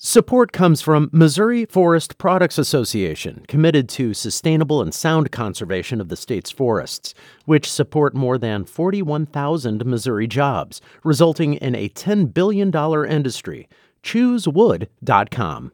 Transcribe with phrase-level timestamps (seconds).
[0.00, 6.14] Support comes from Missouri Forest Products Association, committed to sustainable and sound conservation of the
[6.14, 7.14] state's forests,
[7.46, 12.72] which support more than 41,000 Missouri jobs, resulting in a $10 billion
[13.10, 13.68] industry.
[14.04, 15.72] ChooseWood.com.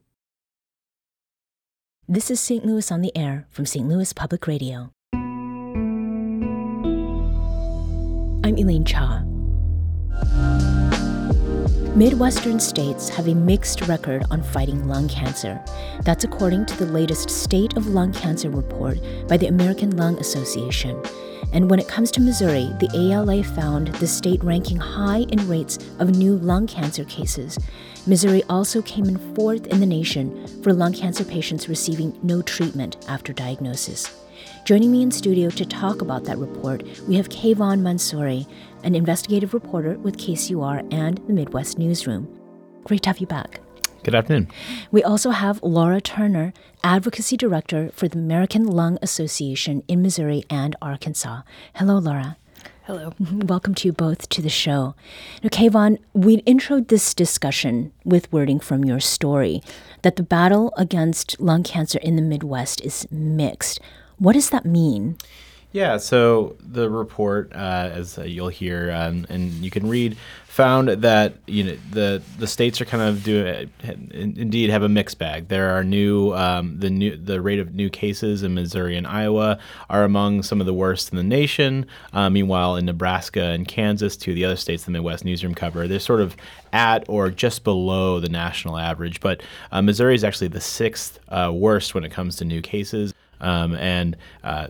[2.08, 2.64] This is St.
[2.64, 3.86] Louis on the Air from St.
[3.86, 4.90] Louis Public Radio.
[8.42, 9.22] I'm Elaine Cha.
[11.94, 15.64] Midwestern states have a mixed record on fighting lung cancer.
[16.02, 21.00] That's according to the latest State of Lung Cancer report by the American Lung Association.
[21.52, 25.78] And when it comes to Missouri, the ALA found the state ranking high in rates
[26.00, 27.56] of new lung cancer cases.
[28.08, 32.96] Missouri also came in fourth in the nation for lung cancer patients receiving no treatment
[33.06, 34.23] after diagnosis.
[34.64, 38.48] Joining me in studio to talk about that report, we have Kavahn Mansouri,
[38.82, 42.26] an investigative reporter with KCUR and the Midwest Newsroom.
[42.84, 43.60] Great to have you back.
[44.04, 44.48] Good afternoon.
[44.90, 50.74] We also have Laura Turner, Advocacy Director for the American Lung Association in Missouri and
[50.80, 51.42] Arkansas.
[51.74, 52.38] Hello, Laura.
[52.84, 53.12] Hello.
[53.30, 54.94] Welcome to you both to the show.
[55.42, 59.62] Now, Kavahn, we introed this discussion with wording from your story
[60.00, 63.78] that the battle against lung cancer in the Midwest is mixed.
[64.18, 65.16] What does that mean?
[65.74, 70.86] Yeah, so the report, uh, as uh, you'll hear um, and you can read, found
[70.86, 73.68] that you know the the states are kind of doing
[74.12, 75.48] indeed have a mixed bag.
[75.48, 79.58] There are new um, the new the rate of new cases in Missouri and Iowa
[79.90, 81.86] are among some of the worst in the nation.
[82.12, 85.88] Uh, meanwhile, in Nebraska and Kansas, two of the other states the Midwest Newsroom cover,
[85.88, 86.36] they're sort of
[86.72, 89.18] at or just below the national average.
[89.18, 89.42] But
[89.72, 93.12] uh, Missouri is actually the sixth uh, worst when it comes to new cases.
[93.40, 94.68] Um, and uh,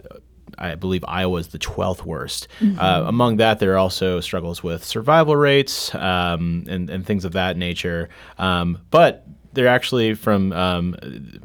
[0.59, 2.48] I believe Iowa is the 12th worst.
[2.61, 2.79] Mm-hmm.
[2.79, 7.33] Uh, among that, there are also struggles with survival rates um, and, and things of
[7.33, 8.09] that nature.
[8.39, 10.97] Um, but they're actually from um,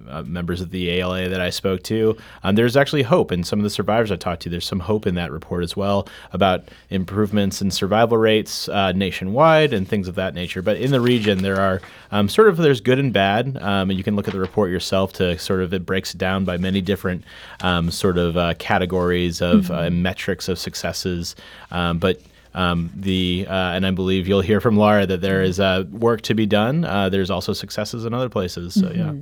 [0.09, 2.17] uh, members of the ALA that I spoke to.
[2.43, 5.07] Um, there's actually hope, and some of the survivors I talked to, there's some hope
[5.07, 10.15] in that report as well about improvements in survival rates uh, nationwide and things of
[10.15, 10.61] that nature.
[10.61, 11.81] But in the region, there are
[12.11, 14.71] um, sort of there's good and bad, um, and you can look at the report
[14.71, 17.23] yourself to sort of it breaks it down by many different
[17.61, 19.73] um, sort of uh, categories of mm-hmm.
[19.73, 21.35] uh, metrics of successes.
[21.71, 22.19] Um, but
[22.53, 26.21] um, the uh, and I believe you'll hear from Laura that there is uh, work
[26.21, 26.85] to be done.
[26.85, 28.73] Uh, there's also successes in other places.
[28.73, 28.99] So mm-hmm.
[28.99, 29.13] yeah.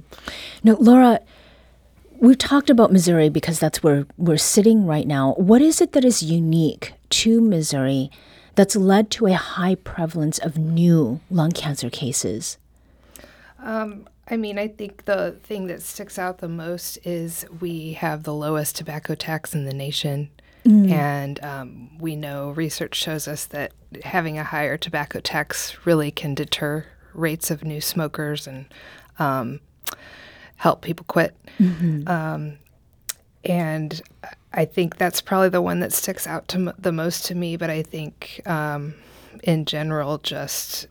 [0.64, 1.20] No, Laura,
[2.20, 5.34] we've talked about Missouri because that's where we're sitting right now.
[5.34, 8.10] What is it that is unique to Missouri
[8.56, 12.58] that's led to a high prevalence of new lung cancer cases?
[13.60, 18.24] Um, I mean, I think the thing that sticks out the most is we have
[18.24, 20.30] the lowest tobacco tax in the nation.
[20.68, 20.92] Mm.
[20.92, 23.72] And um, we know research shows us that
[24.04, 28.66] having a higher tobacco tax really can deter rates of new smokers and
[29.18, 29.62] um,
[30.58, 31.36] help people quit.
[31.58, 32.08] Mm-hmm.
[32.08, 32.58] Um,
[33.46, 34.02] and
[34.54, 37.56] I think that's probably the one that sticks out to m- the most to me.
[37.56, 38.94] But I think um,
[39.44, 40.88] in general, just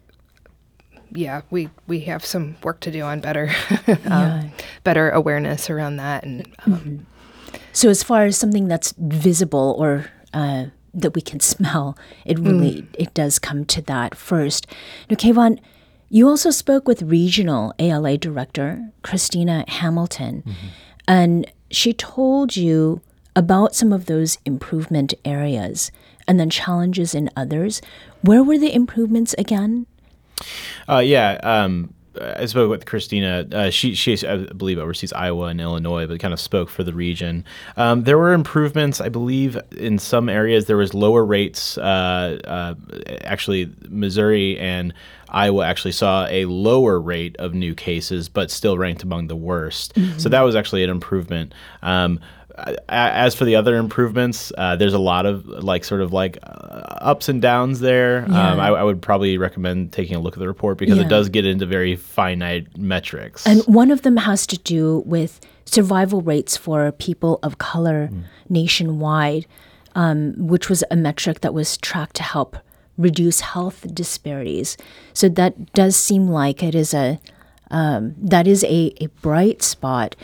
[1.12, 3.50] yeah, we we have some work to do on better,
[3.86, 4.48] um, yeah.
[4.84, 6.96] better awareness around that, and um, mm-hmm.
[7.76, 12.82] So, as far as something that's visible or uh, that we can smell, it really
[12.82, 12.86] mm.
[12.98, 14.66] it does come to that first.
[15.10, 15.60] Now, Kavahn,
[16.08, 20.66] you also spoke with regional ALA director Christina Hamilton, mm-hmm.
[21.06, 23.02] and she told you
[23.34, 25.92] about some of those improvement areas
[26.26, 27.82] and then challenges in others.
[28.22, 29.84] Where were the improvements again?
[30.88, 33.46] Uh, yeah, um, I spoke with Christina.
[33.52, 36.92] Uh, she, she, I believe, oversees Iowa and Illinois, but kind of spoke for the
[36.92, 37.44] region.
[37.76, 40.66] Um, there were improvements, I believe, in some areas.
[40.66, 41.78] There was lower rates.
[41.78, 42.74] Uh, uh,
[43.24, 44.92] actually, Missouri and
[45.28, 49.94] Iowa actually saw a lower rate of new cases, but still ranked among the worst.
[49.94, 50.18] Mm-hmm.
[50.18, 51.52] So that was actually an improvement.
[51.82, 52.20] Um,
[52.88, 56.48] as for the other improvements, uh, there's a lot of like sort of like uh,
[57.00, 58.26] ups and downs there.
[58.28, 58.50] Yeah.
[58.52, 61.04] Um, I, I, would probably recommend taking a look at the report because yeah.
[61.04, 63.46] it does get into very finite metrics.
[63.46, 68.24] And one of them has to do with survival rates for people of color mm.
[68.48, 69.46] nationwide,
[69.94, 72.56] um, which was a metric that was tracked to help
[72.96, 74.76] reduce health disparities.
[75.12, 77.20] So that does seem like it is a
[77.68, 80.14] um, that is a, a bright spot,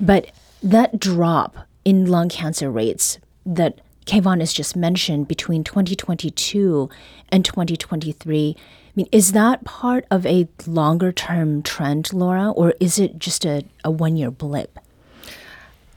[0.00, 0.32] but
[0.62, 6.90] that drop in lung cancer rates that Kavahn has just mentioned between 2022
[7.30, 8.54] and 2023.
[8.58, 13.46] I mean, is that part of a longer term trend, Laura, or is it just
[13.46, 14.78] a, a one year blip?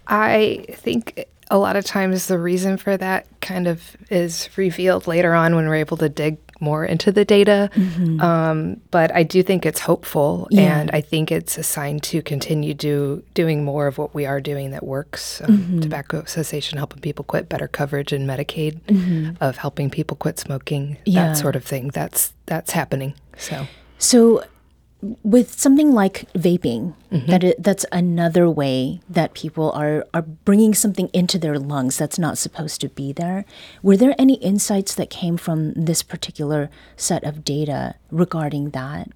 [0.08, 5.34] I think a lot of times the reason for that kind of is revealed later
[5.36, 7.70] on when we're able to dig more into the data.
[8.20, 10.80] Um, but I do think it's hopeful, Yeah.
[10.80, 14.40] and I think it's a sign to continue do doing more of what we are
[14.40, 15.42] doing that works.
[15.44, 18.80] Um, Tobacco cessation, helping people quit, better coverage in Medicaid,
[19.42, 21.30] of helping people quit smoking, Yeah.
[21.30, 21.90] that sort of thing.
[21.94, 23.14] That's that's happening.
[23.38, 23.68] So.
[23.98, 24.44] So,
[25.24, 31.10] with something like vaping, that i- that's another way that people are are bringing something
[31.14, 33.44] into their lungs that's not supposed to be there.
[33.82, 39.10] Were there any insights that came from this particular set of data regarding that?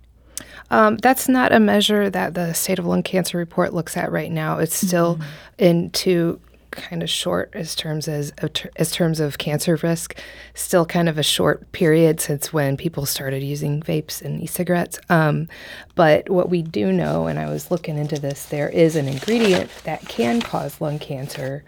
[0.71, 4.31] Um, that's not a measure that the state of lung cancer report looks at right
[4.31, 4.57] now.
[4.57, 5.19] It's still
[5.59, 6.39] into
[6.75, 10.18] kind of short as terms as of as terms of cancer risk.
[10.54, 15.00] Still kind of a short period since when people started using vapes and e-cigarettes.
[15.10, 15.48] Um,
[15.95, 19.69] but what we do know, and I was looking into this, there is an ingredient
[19.83, 21.63] that can cause lung cancer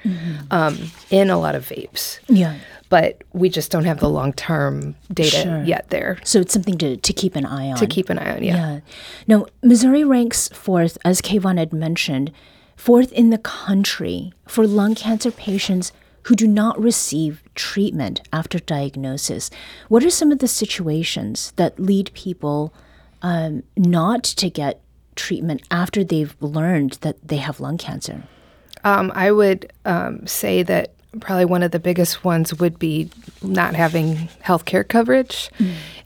[0.51, 0.77] um,
[1.09, 2.19] in a lot of vapes.
[2.27, 2.57] Yeah.
[2.89, 5.63] But we just don't have the long-term data Sure.
[5.63, 7.77] yet there So it's something to, to keep an eye on.
[7.77, 8.43] to keep an eye on.
[8.43, 8.79] Yeah.
[9.27, 12.31] Now, Missouri ranks fourth, as Kavahn had mentioned,
[12.77, 15.91] fourth in the country for lung cancer patients
[16.23, 19.49] who do not receive treatment after diagnosis.
[19.89, 22.73] What are some of the situations that lead people
[23.21, 24.81] um, not to get
[25.15, 28.23] treatment after they've learned that they have lung cancer?
[28.83, 33.09] Um, I would um, say that probably one of the biggest ones would be
[33.41, 35.49] not having health care coverage.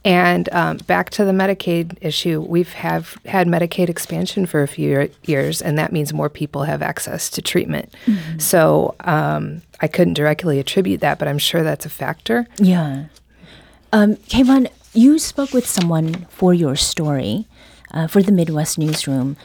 [0.04, 5.10] And um, back to the Medicaid issue, we've have had Medicaid expansion for a few
[5.24, 7.94] years, and that means more people have access to treatment.
[8.40, 12.48] So um, I couldn't directly attribute that, but I'm sure that's a factor.
[12.58, 13.06] Yeah.
[13.94, 17.46] Um, Kavahn, you spoke with someone for your story,
[17.92, 19.38] uh, for the Midwest Newsroom,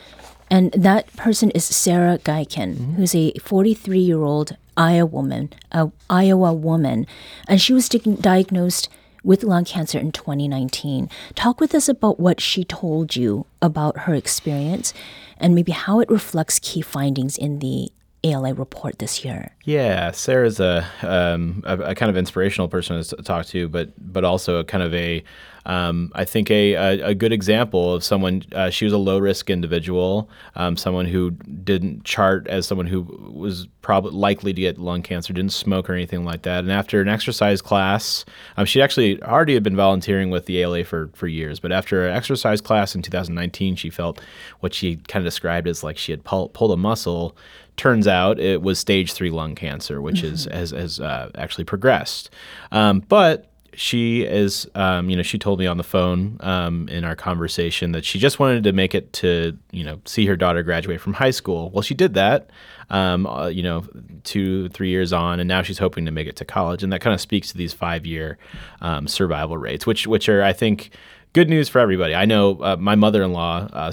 [0.51, 6.53] and that person is Sarah Geiken, who's a 43 year old Iowa woman, uh, Iowa
[6.53, 7.07] woman,
[7.49, 8.89] and she was diagnosed
[9.25, 11.11] with lung cancer in 2019.
[11.35, 14.95] Talk with us about what she told you about her experience
[15.39, 17.91] and maybe how it reflects key findings in the
[18.25, 19.51] ALA report this year.
[19.65, 24.25] Yeah, Sarah's a, um, a, a kind of inspirational person to talk to, but but
[24.25, 25.23] also a kind of a,
[25.67, 28.45] um, I think a, a, a good example of someone.
[28.53, 33.03] Uh, she was a low risk individual, um, someone who didn't chart as someone who
[33.35, 36.61] was probably likely to get lung cancer, didn't smoke or anything like that.
[36.61, 38.25] And after an exercise class,
[38.57, 42.07] um, she actually already had been volunteering with the ALA for for years, but after
[42.07, 44.21] an exercise class in 2019, she felt
[44.61, 47.37] what she kind of described as like she had pull, pulled a muscle
[47.77, 52.31] turns out it was stage three lung cancer, which is has, has uh, actually progressed.
[52.71, 57.05] Um, but she is, um, you know, she told me on the phone um, in
[57.05, 60.63] our conversation that she just wanted to make it to, you know, see her daughter
[60.63, 61.71] graduate from high school.
[61.71, 62.49] Well, she did that,
[62.89, 63.85] um, uh, you know,
[64.25, 66.83] two, three years on, and now she's hoping to make it to college.
[66.83, 68.39] And that kind of speaks to these five year
[68.81, 70.91] um, survival rates, which, which are, I think,
[71.35, 72.15] good news for everybody.
[72.15, 73.93] I know uh, my mother-in-law uh,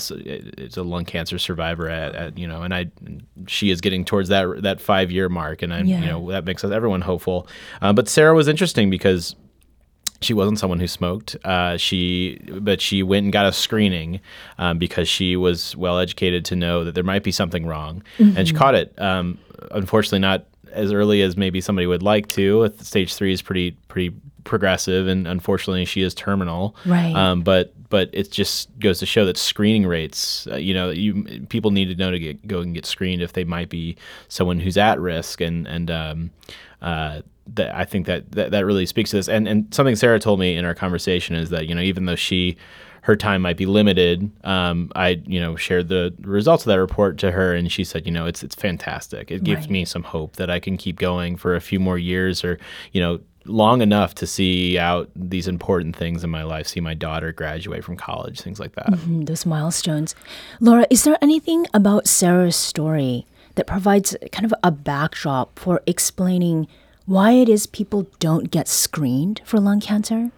[0.58, 2.88] is a lung cancer survivor at, at you know, and I
[3.48, 6.00] she is getting towards that that five year mark, and I'm Yeah.
[6.00, 7.50] you know that makes us everyone hopeful.
[7.82, 9.36] Uh, but Sarah was interesting because
[10.24, 11.36] she wasn't someone who smoked.
[11.44, 14.20] Uh, she, but she went and got a screening
[14.58, 18.48] um, because she was well educated to know that there might be something wrong, and
[18.48, 18.94] she caught it.
[19.00, 19.38] Um,
[19.72, 22.74] unfortunately, not as early as maybe somebody would like to.
[22.80, 26.76] Stage three is pretty pretty progressive, and unfortunately, she is terminal.
[26.86, 27.16] Right.
[27.16, 31.46] Um, but but it just goes to show that screening rates, uh, you know, you
[31.50, 33.96] people need to know to get go and get screened if they might be
[34.30, 36.32] someone who's at risk, and and um,
[36.82, 39.28] uh, that I think that, that that really speaks to this.
[39.30, 42.16] And and something Sarah told me in our conversation is that you know even though
[42.16, 42.58] she
[43.02, 44.32] her time might be limited.
[44.46, 48.06] Um, I, you know, shared the results of that report to her, and she said,
[48.06, 49.30] you know, it's it's fantastic.
[49.30, 49.70] It gives Right.
[49.72, 52.58] me some hope that I can keep going for a few more years, or
[52.94, 56.94] you know, long enough to see out these important things in my life, see my
[56.94, 58.88] daughter graduate from college, things like that.
[58.92, 60.16] Mm, those milestones.
[60.62, 66.70] Laura, is there anything about Sarah's story that provides kind of a backdrop for explaining
[67.06, 70.32] why it is people don't get screened for lung cancer?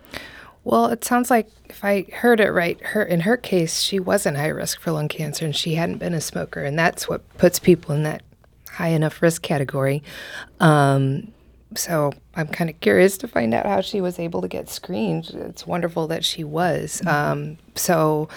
[0.63, 4.37] Well, it sounds like if I heard it right, her in her case, she wasn't
[4.37, 7.59] high risk for lung cancer and she hadn't been a smoker, and that's what puts
[7.59, 8.23] people in that
[8.71, 10.03] high enough risk category.
[10.59, 11.31] Um,
[11.75, 15.29] so I'm kind of curious to find out how she was able to get screened.
[15.33, 17.05] It's wonderful that she was.
[17.05, 18.27] Um, so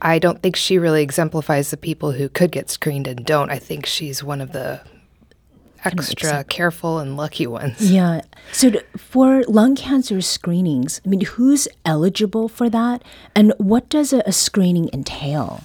[0.00, 3.50] I don't think she really exemplifies the people who could get screened and don't.
[3.50, 4.80] I think she's one of the
[5.84, 7.90] extra careful and lucky ones.
[7.90, 8.22] Yeah.
[8.52, 13.02] So d- for lung cancer screenings, I mean, who's eligible for that,
[13.34, 15.62] and what does a, a screening entail?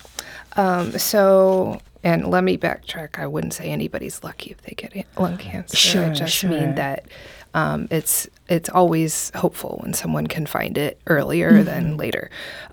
[0.55, 3.19] Um, so And let me backtrack.
[3.19, 5.75] I wouldn't say anybody's lucky if they get lung cancer.
[5.77, 6.49] Sure, I just sure.
[6.49, 7.05] mean that
[7.53, 12.29] um, it's it's always hopeful when someone can find it earlier than later.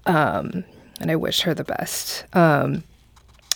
[0.07, 0.65] Um,
[1.01, 2.25] and I wish her the best.
[2.35, 2.85] Um,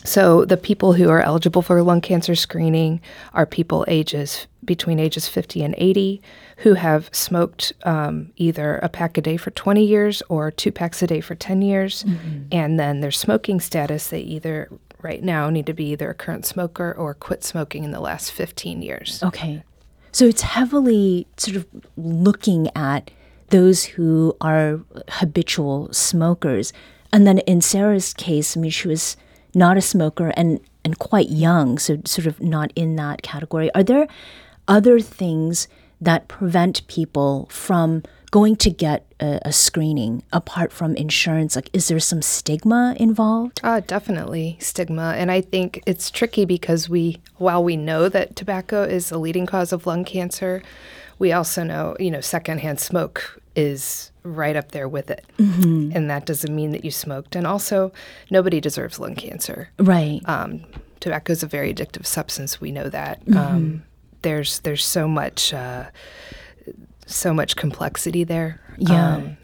[0.04, 3.00] so the people who are eligible for lung cancer screening
[3.34, 6.22] are people ages between ages 50 and 80
[6.58, 11.02] who have smoked um, either a pack a day for 20 years or two packs
[11.02, 12.04] a day for 10 years.
[12.52, 14.68] And then their smoking status, they either
[15.00, 18.30] right now need to be either a current smoker or quit smoking in the last
[18.32, 19.22] 15 years.
[19.22, 19.62] Okay.
[20.12, 23.10] So it's heavily sort of looking at
[23.50, 26.72] those who are habitual smokers.
[27.12, 29.16] And then in Sarah's case, I mean, she was
[29.54, 33.72] not a smoker and, and quite young, so sort of not in that category.
[33.74, 34.06] Are there
[34.66, 35.68] other things
[36.00, 41.56] that prevent people from going to get a, a screening apart from insurance?
[41.56, 43.60] Like, is there some stigma involved?
[43.62, 45.14] Uh, definitely stigma.
[45.16, 49.46] And I think it's tricky because we, while we know that tobacco is a leading
[49.46, 50.62] cause of lung cancer,
[51.18, 55.24] we also know, you know, secondhand smoke is right up there with it.
[55.96, 57.34] And that doesn't mean that you smoked.
[57.34, 57.92] And also,
[58.30, 59.68] nobody deserves lung cancer.
[59.78, 60.20] Right.
[60.26, 60.64] Um,
[61.00, 62.60] tobacco is a very addictive substance.
[62.60, 63.20] We know that.
[63.34, 63.82] Um,
[64.22, 65.90] there's there's so much uh,
[67.06, 68.60] so much complexity there.
[68.78, 69.16] Yeah.
[69.16, 69.36] Um,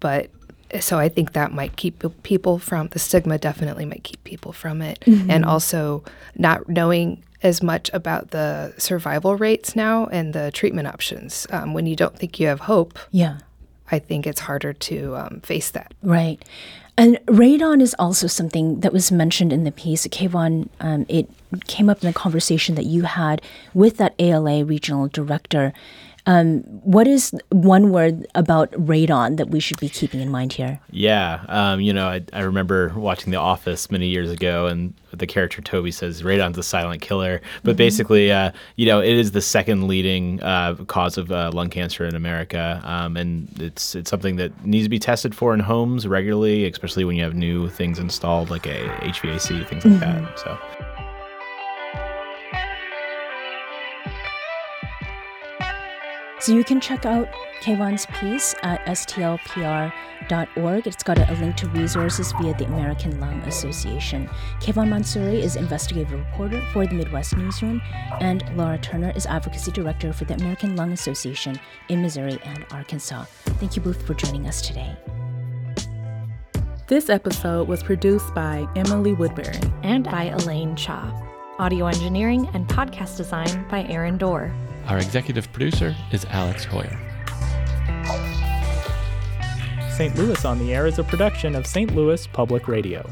[0.00, 0.30] but
[0.80, 3.38] so I think that might keep people from the stigma.
[3.38, 6.04] Definitely might keep people from it, and also
[6.36, 11.46] not knowing as much about the survival rates now and the treatment options.
[11.50, 13.38] Um, when you don't think you have hope, yeah.
[13.90, 15.94] I think it's harder to um, face that.
[16.02, 16.44] Right.
[16.96, 20.04] And radon is also something that was mentioned in the piece.
[20.08, 21.28] Kavahn, um, it
[21.68, 23.40] came up in the conversation that you had
[23.72, 25.72] with that ALA regional director.
[26.28, 30.78] Um, what is one word about radon that we should be keeping in mind here?
[30.90, 35.26] Yeah, um, you know, I, I remember watching The Office many years ago, and the
[35.26, 37.40] character Toby says radon's a silent killer.
[37.62, 41.70] But basically, uh, you know, it is the second leading uh, cause of uh, lung
[41.70, 45.60] cancer in America, um, and it's it's something that needs to be tested for in
[45.60, 50.38] homes regularly, especially when you have new things installed like a HVAC, things like that.
[50.38, 50.58] So.
[56.40, 57.28] So you can check out
[57.60, 60.86] Kavahn's piece at stlpr.org.
[60.86, 64.28] It's got a, a link to resources via the American Lung Association.
[64.60, 67.82] Kavahn Mansouri is investigative reporter for the Midwest Newsroom,
[68.20, 73.24] and Laura Turner is advocacy director for the American Lung Association in Missouri and Arkansas.
[73.58, 74.96] Thank you both for joining us today.
[76.86, 79.58] This episode was produced by Emily Woodbury.
[79.82, 81.12] and by Elaine Cha.
[81.58, 84.54] Audio engineering and podcast design by Aaron Dorr.
[84.88, 86.96] Our executive producer is Alex Heuer.
[89.92, 90.16] St.
[90.16, 91.94] Louis on the Air is a production of St.
[91.94, 93.06] Louis Public Radio.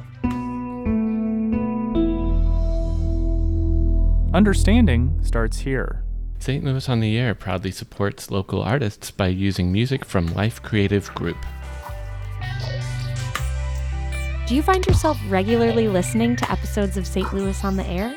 [4.32, 6.02] Understanding starts here.
[6.38, 6.64] St.
[6.64, 11.36] Louis on the Air proudly supports local artists by using music from Life Creative Group.
[14.46, 17.34] Do you find yourself regularly listening to episodes of St.
[17.34, 18.16] Louis on the Air?